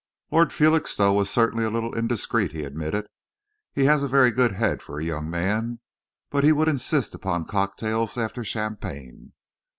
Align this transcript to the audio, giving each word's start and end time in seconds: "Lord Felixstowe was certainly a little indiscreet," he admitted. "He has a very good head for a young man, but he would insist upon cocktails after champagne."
"Lord 0.31 0.51
Felixstowe 0.51 1.13
was 1.13 1.29
certainly 1.29 1.63
a 1.63 1.69
little 1.69 1.95
indiscreet," 1.95 2.53
he 2.53 2.63
admitted. 2.63 3.05
"He 3.71 3.85
has 3.85 4.01
a 4.01 4.07
very 4.07 4.31
good 4.31 4.53
head 4.53 4.81
for 4.81 4.97
a 4.97 5.03
young 5.05 5.29
man, 5.29 5.79
but 6.31 6.43
he 6.43 6.51
would 6.51 6.67
insist 6.67 7.13
upon 7.13 7.45
cocktails 7.45 8.17
after 8.17 8.43
champagne." 8.43 9.33